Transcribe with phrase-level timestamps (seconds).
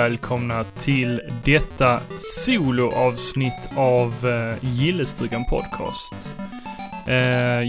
[0.00, 6.36] Välkomna till detta soloavsnitt av uh, Gillestugan Podcast.
[7.08, 7.14] Uh,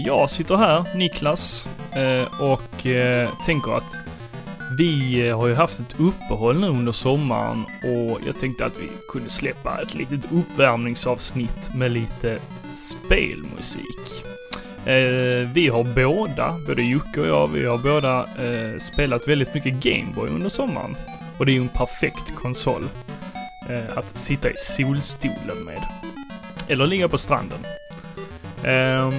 [0.06, 3.98] jag sitter här, Niklas, uh, och uh, tänker att
[4.78, 9.30] vi har ju haft ett uppehåll nu under sommaren och jag tänkte att vi kunde
[9.30, 12.38] släppa ett litet uppvärmningsavsnitt med lite
[12.70, 14.24] spelmusik.
[14.86, 19.74] Eh, vi har båda, både Jocke och jag, vi har båda eh, spelat väldigt mycket
[19.74, 20.96] Gameboy under sommaren.
[21.42, 22.88] Och det är ju en perfekt konsol
[23.68, 25.82] eh, att sitta i solstolen med.
[26.68, 27.58] Eller ligga på stranden.
[28.56, 29.10] Eh,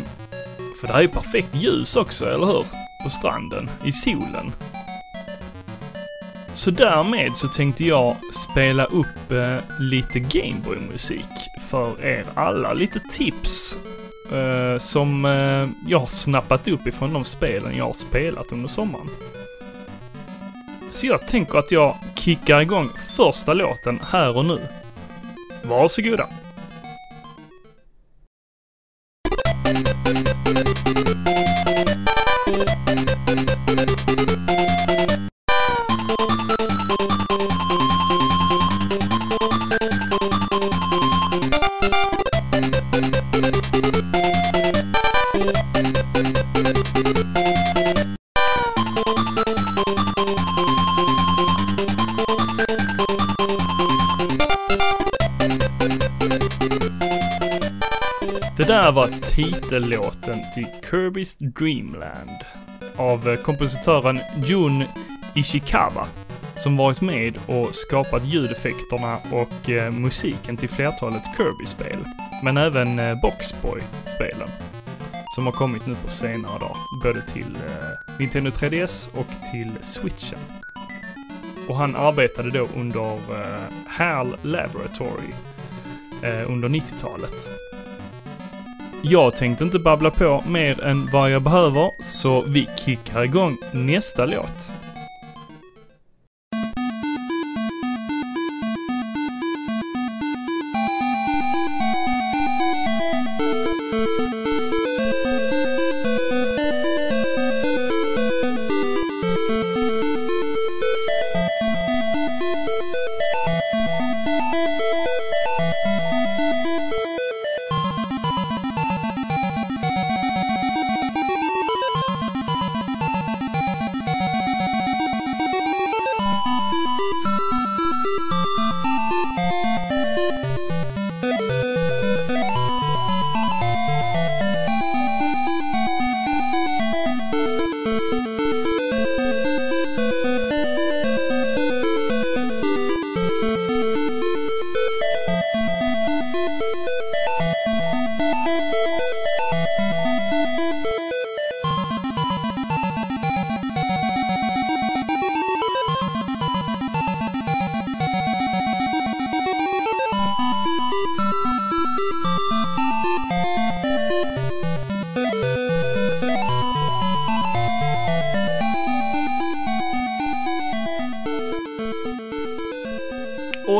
[0.80, 2.66] för det här är ju perfekt ljus också, eller hur?
[3.04, 4.52] På stranden, i solen.
[6.52, 12.74] Så därmed så tänkte jag spela upp eh, lite Gameboy-musik för er alla.
[12.74, 13.77] Lite tips
[14.32, 19.10] eh, som eh, jag har snappat upp ifrån de spelen jag har spelat under sommaren.
[20.94, 24.60] Så jag tänker att jag kickar igång första låten här och nu.
[25.63, 26.30] Varsågoda!
[59.35, 62.39] Titellåten till Kirby's Dreamland
[62.95, 64.84] av eh, kompositören Jun
[65.35, 66.07] Ishikawa
[66.56, 71.97] som varit med och skapat ljudeffekterna och eh, musiken till flertalet Kirby-spel.
[72.44, 74.50] Men även eh, Boxboy-spelen
[75.35, 80.40] som har kommit nu på senare dag, både till eh, Nintendo 3DS och till Switchen.
[81.68, 85.34] Och han arbetade då under eh, HAL Laboratory
[86.24, 87.50] eh, under 90-talet.
[89.06, 94.25] Jag tänkte inte babbla på mer än vad jag behöver, så vi kickar igång nästa
[94.25, 94.74] låt.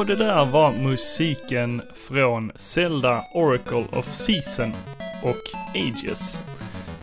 [0.04, 4.74] Och det där var musiken från Zelda Oracle of Season
[5.22, 6.42] och Ages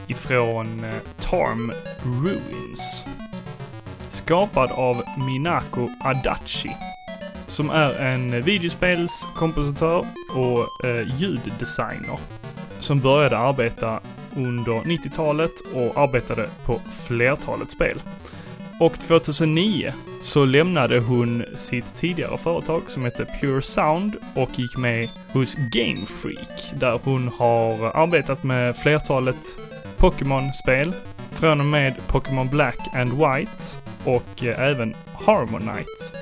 [0.06, 1.72] ifrån eh, Tarm
[2.02, 3.06] Ruins.
[4.08, 6.76] Skapad av Minako Adachi
[7.46, 10.04] som är en videospelskompositör
[10.36, 12.18] och eh, ljuddesigner
[12.80, 14.00] som började arbeta
[14.36, 18.00] under 90-talet och arbetade på flertalet spel.
[18.80, 25.08] Och 2009 så lämnade hon sitt tidigare företag som hette Pure Sound och gick med
[25.32, 29.58] hos Game Freak där hon har arbetat med flertalet
[29.96, 30.94] Pokémon-spel
[31.30, 33.62] från och med Pokémon Black and White
[34.04, 34.94] och eh, även
[35.26, 36.18] Harmonite.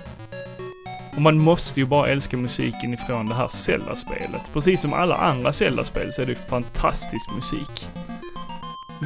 [1.17, 4.51] Och man måste ju bara älska musiken ifrån det här Zelda-spelet.
[4.53, 7.91] Precis som alla andra Zelda-spel så är det fantastisk musik.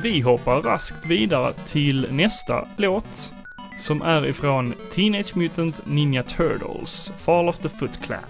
[0.02, 3.34] Vi hoppar raskt vidare till nästa låt
[3.82, 8.20] som är ifrån Teenage Mutant Ninja Turtles Fall of the Foot Clan.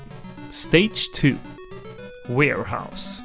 [0.51, 1.29] Stage 2
[2.29, 3.23] Warehouse.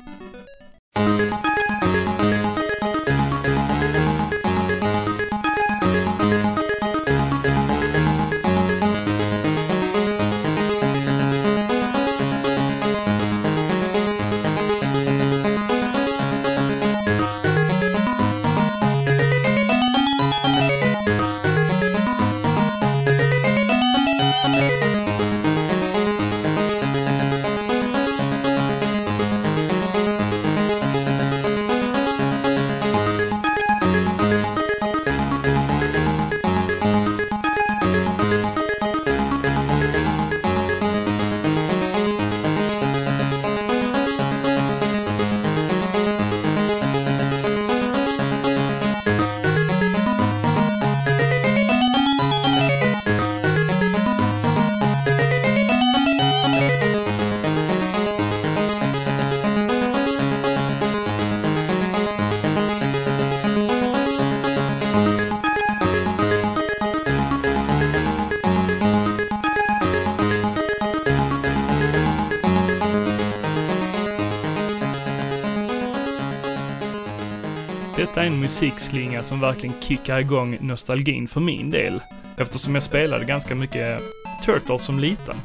[77.98, 82.02] Detta är en musikslinga som verkligen kickar igång nostalgin för min del.
[82.38, 84.02] Eftersom jag spelade ganska mycket
[84.46, 85.36] Turtles som liten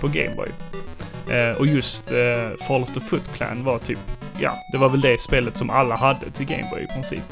[0.00, 0.48] på Gameboy.
[1.30, 3.98] Eh, och just eh, Fall of the Foot Clan var typ,
[4.40, 7.22] ja, det var väl det spelet som alla hade till Gameboy i princip.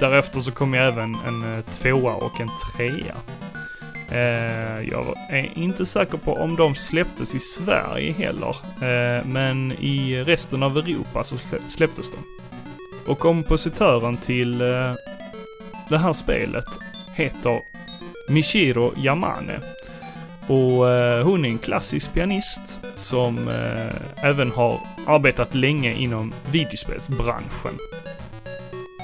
[0.00, 3.16] Därefter så kom jag även en eh, tvåa och en trea.
[4.10, 10.24] Eh, jag är inte säker på om de släpptes i Sverige heller, eh, men i
[10.24, 11.38] resten av Europa så
[11.68, 12.43] släpptes de.
[13.06, 14.92] Och kompositören till eh,
[15.88, 16.64] det här spelet
[17.14, 17.60] heter
[18.28, 19.60] Michiro Yamane.
[20.46, 27.78] Och eh, hon är en klassisk pianist som eh, även har arbetat länge inom videospelsbranschen.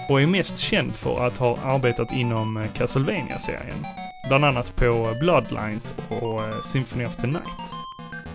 [0.09, 3.87] Och är mest känd för att ha arbetat inom eh, Castlevania-serien.
[4.29, 7.60] Bland annat på Bloodlines och eh, Symphony of the Night.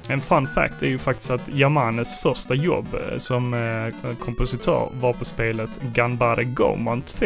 [0.09, 5.13] En fun fact är ju faktiskt att Yamanes första jobb eh, som eh, kompositör var
[5.13, 7.25] på spelet Gunbare Goman 2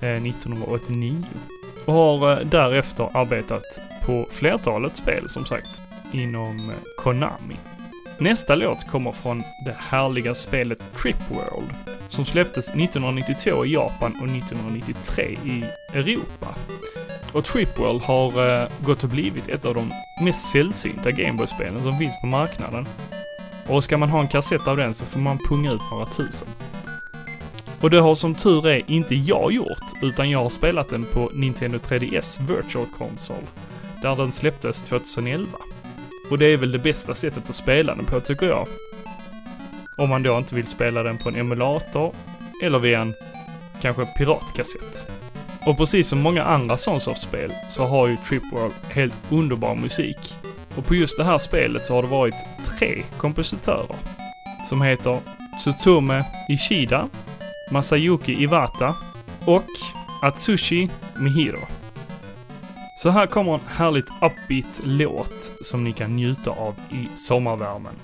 [0.00, 1.24] 1989
[1.84, 5.80] och har eh, därefter arbetat på flertalet spel som sagt
[6.12, 7.56] inom Konami.
[8.18, 11.70] Nästa låt kommer från det härliga spelet Trip World
[12.08, 16.54] som släpptes 1992 i Japan och 1993 i Europa.
[17.36, 19.92] Och Tripwell har eh, gått och blivit ett av de
[20.24, 22.86] mest sällsynta Gameboy-spelen som finns på marknaden.
[23.68, 26.48] Och ska man ha en kassett av den så får man punga ut några tusen.
[27.80, 31.30] Och det har som tur är inte jag gjort, utan jag har spelat den på
[31.34, 33.46] Nintendo 3DS Virtual Console,
[34.02, 35.46] där den släpptes 2011.
[36.30, 38.66] Och det är väl det bästa sättet att spela den på tycker jag.
[39.96, 42.14] Om man då inte vill spela den på en emulator,
[42.62, 43.14] eller via en
[43.80, 45.25] kanske piratkassett.
[45.66, 50.34] Och precis som många andra Sunsoft-spel så har ju Tripworld helt underbar musik.
[50.76, 52.34] Och på just det här spelet så har det varit
[52.78, 53.96] tre kompositörer.
[54.68, 55.20] Som heter
[55.60, 57.08] Tsutsumi Ishida,
[57.70, 58.94] Masayuki Iwata
[59.44, 59.64] och
[60.22, 61.60] Atsushi Mihiro.
[63.02, 67.94] Så här kommer en härligt upbeat låt som ni kan njuta av i sommarvärmen.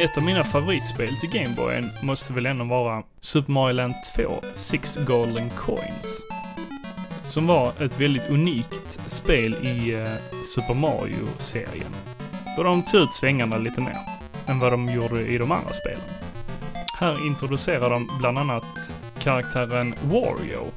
[0.00, 4.22] Ett av mina favoritspel till Gameboyen måste väl ändå vara Super Mario Land 2,
[4.54, 6.22] Six Golden Coins.
[7.24, 11.94] Som var ett väldigt unikt spel i eh, Super Mario-serien.
[12.56, 13.98] Då de tog ut svängarna lite mer
[14.46, 16.04] än vad de gjorde i de andra spelen.
[16.98, 20.72] Här introducerar de bland annat karaktären Wario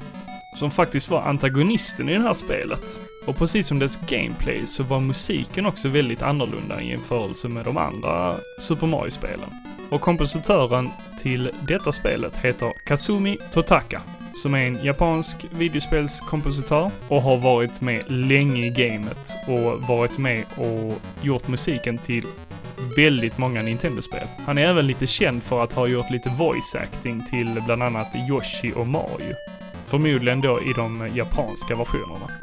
[0.58, 3.00] som faktiskt var antagonisten i det här spelet.
[3.26, 7.76] Och precis som dess gameplay så var musiken också väldigt annorlunda i jämförelse med de
[7.76, 9.50] andra Super Mario-spelen.
[9.90, 14.02] Och kompositören till detta spelet heter Kazumi Totaka,
[14.36, 20.44] som är en japansk videospelskompositör och har varit med länge i gamet och varit med
[20.56, 22.26] och gjort musiken till
[22.96, 24.26] väldigt många Nintendo-spel.
[24.46, 28.14] Han är även lite känd för att ha gjort lite voice acting till bland annat
[28.30, 29.34] Yoshi och Mario.
[29.86, 32.41] Förmodligen då i de japanska versionerna.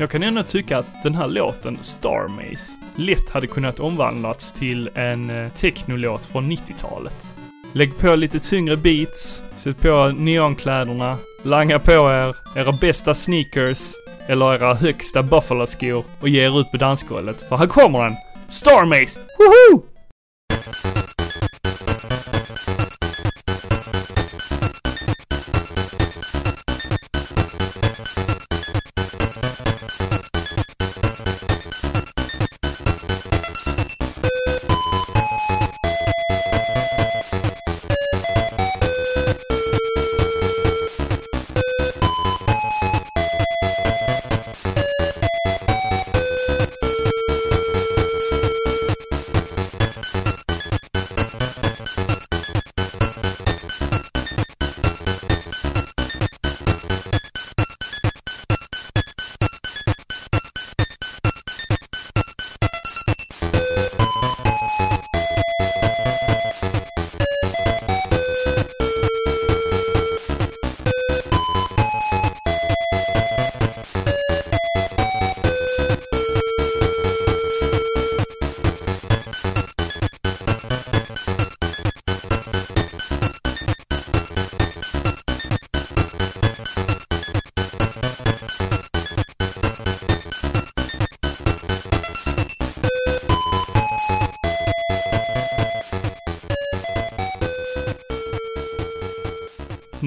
[0.00, 4.90] Jag kan ändå tycka att den här låten, Star Maze, lätt hade kunnat omvandlats till
[4.94, 7.34] en eh, technolåt från 90-talet.
[7.72, 13.92] Lägg på lite tyngre beats, sätt på neonkläderna, langa på er era bästa sneakers
[14.28, 18.14] eller era högsta buffalo-skor och ge er ut på dansgolvet, för här kommer den!
[18.48, 19.20] Star Maze!
[19.38, 19.82] Woho!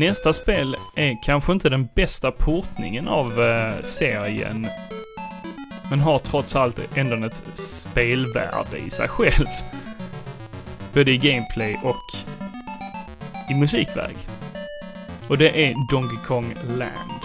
[0.08, 4.68] Nästa spel är kanske inte den bästa portningen av eh, serien.
[5.90, 9.48] Men har trots allt ändå ett spelvärde i sig själv.
[10.94, 12.32] Både i gameplay och
[13.52, 14.16] i musikväg.
[15.28, 17.22] Och det är Donkey Kong Land.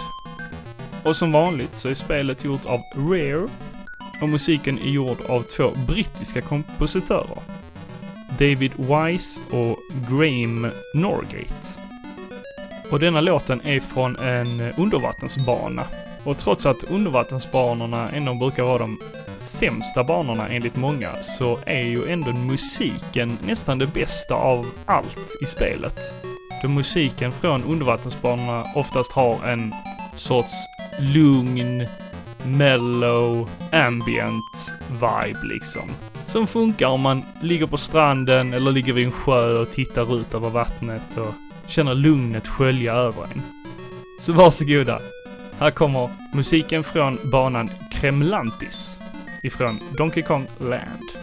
[1.03, 3.47] Och som vanligt så är spelet gjort av Rare
[4.21, 7.39] och musiken är gjord av två brittiska kompositörer.
[8.29, 11.88] David Wise och Graham Norgate.
[12.91, 15.83] Och denna låten är från en eh, undervattensbana.
[16.23, 18.99] Och trots att undervattensbanorna ändå brukar vara de
[19.37, 25.45] sämsta banorna enligt många, så är ju ändå musiken nästan det bästa av allt i
[25.45, 25.99] spelet.
[26.61, 29.73] Då musiken från undervattensbanorna oftast har en
[30.15, 30.53] sorts
[30.99, 31.87] lugn,
[32.45, 35.89] mellow, ambient vibe liksom.
[36.25, 40.33] Som funkar om man ligger på stranden eller ligger vid en sjö och tittar ut
[40.33, 41.33] över vattnet och
[41.69, 43.41] känner lugnet skölja över en.
[44.19, 44.99] Så varsågoda.
[45.59, 48.99] Här kommer musiken från banan Kremlantis
[49.43, 51.18] ifrån Donkey Kong Land.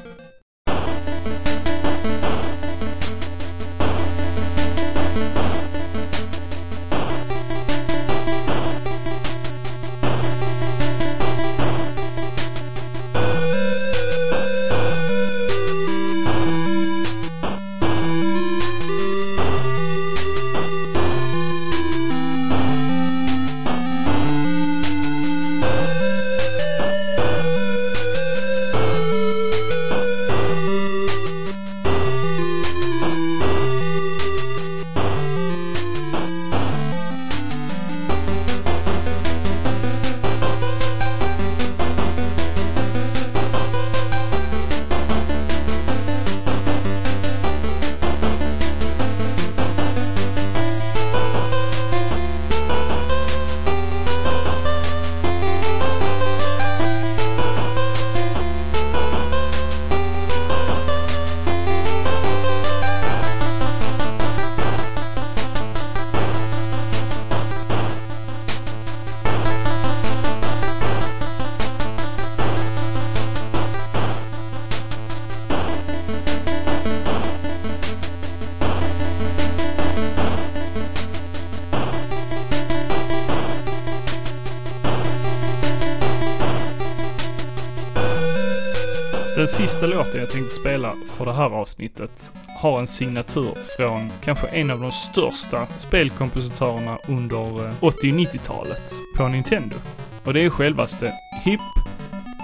[89.37, 94.47] Den sista låten jag tänkte spela för det här avsnittet har en signatur från kanske
[94.47, 99.76] en av de största spelkompositörerna under 80 och 90-talet på Nintendo.
[100.25, 101.12] Och det är självaste
[101.45, 101.61] Hip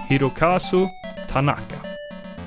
[0.09, 0.87] Hirokazu
[1.29, 1.75] Tanaka.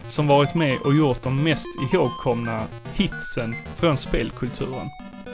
[0.09, 4.89] Som varit med och gjort de mest ihågkomna hitsen från spelkulturen.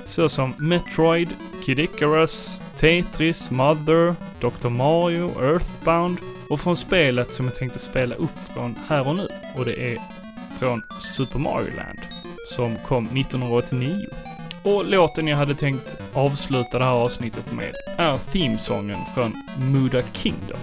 [0.07, 1.29] Såsom Metroid,
[1.65, 4.69] Kid Icarus, Tetris, Mother, Dr.
[4.69, 6.19] Mario, Earthbound
[6.49, 9.29] och från spelet som jag tänkte spela upp från här och nu.
[9.57, 9.99] Och det är
[10.59, 12.01] från Super Mario Land
[12.49, 14.07] som kom 1989.
[14.63, 20.59] Och låten jag hade tänkt avsluta det här avsnittet med är themesången från Muda Kingdom.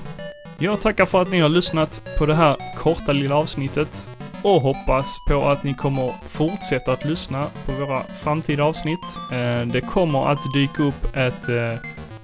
[0.58, 4.10] Jag tackar för att ni har lyssnat på det här korta lilla avsnittet
[4.42, 9.20] och hoppas på att ni kommer fortsätta att lyssna på våra framtida avsnitt.
[9.32, 11.74] Eh, det kommer att dyka upp ett eh,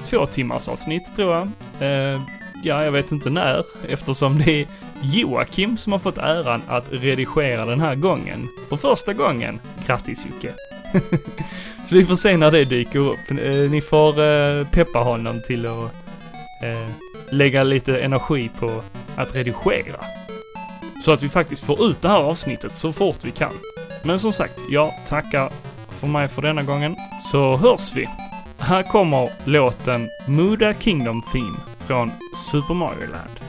[0.03, 1.48] två timmars avsnitt tror jag.
[1.79, 2.22] Eh,
[2.63, 4.67] ja, jag vet inte när, eftersom det är
[5.01, 8.48] Joakim som har fått äran att redigera den här gången.
[8.69, 9.60] För första gången.
[9.88, 10.53] Grattis Jocke!
[11.86, 13.29] Så vi får se när det dyker upp.
[13.72, 15.91] Ni får peppa honom till att
[17.29, 18.81] lägga lite energi på
[19.15, 20.25] att redigera.
[21.05, 23.53] Så att vi faktiskt får ut det här avsnittet så fort vi kan.
[24.03, 25.51] Men som sagt, jag tackar
[25.89, 26.95] för mig för denna gången.
[27.31, 28.09] Så hörs vi!
[28.57, 33.39] Här kommer låten Muda Kingdom Theme från Super Mario Land.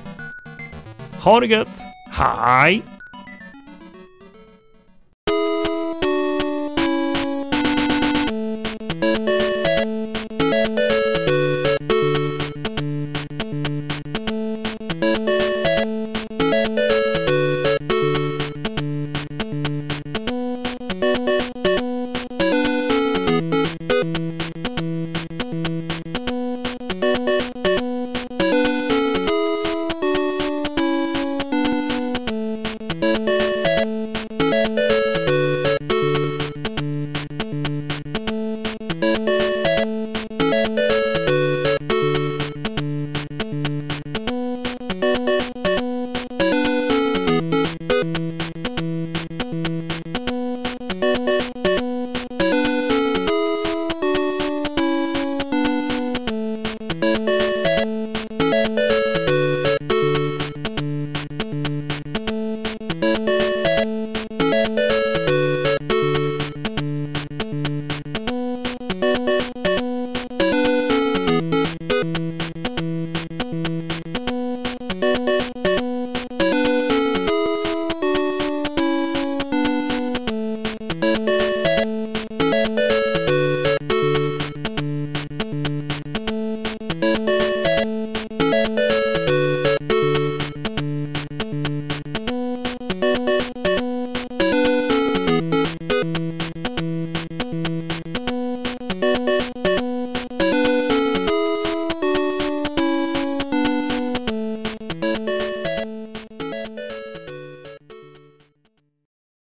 [1.20, 1.82] Ha det gött!
[2.12, 2.95] Hej!